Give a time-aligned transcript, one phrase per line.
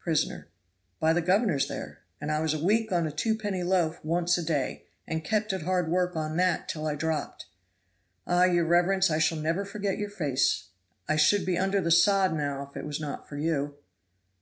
[0.00, 0.48] Prisoner.
[1.00, 4.42] "By the governor's there, and I was a week on a twopenny loaf once a
[4.42, 7.46] day, and kept at hard work on that till I dropped.
[8.26, 10.68] Ah, your reverence, I shall never forget your face.
[11.08, 13.76] I should be under the sod now if it was not for you!"